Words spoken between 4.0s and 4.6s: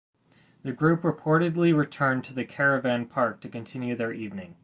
evening.